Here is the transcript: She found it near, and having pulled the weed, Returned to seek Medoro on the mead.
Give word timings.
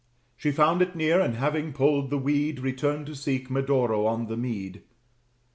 She 0.35 0.51
found 0.51 0.81
it 0.81 0.95
near, 0.95 1.21
and 1.21 1.35
having 1.35 1.73
pulled 1.73 2.09
the 2.09 2.17
weed, 2.17 2.57
Returned 2.61 3.05
to 3.05 3.13
seek 3.15 3.51
Medoro 3.51 4.07
on 4.07 4.25
the 4.25 4.35
mead. 4.35 4.81